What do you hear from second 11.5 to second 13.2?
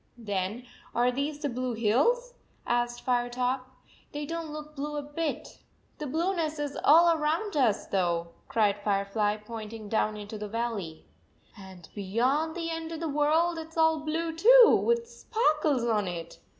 "And beyond the end of the